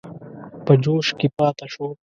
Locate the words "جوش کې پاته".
0.83-1.65